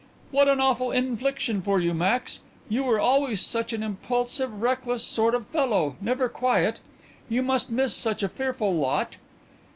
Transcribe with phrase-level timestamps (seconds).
[0.31, 2.39] "What an awful infliction for you, Max.
[2.67, 6.79] You were always such an impulsive, reckless sort of fellow never quiet.
[7.29, 9.17] You must miss such a fearful lot."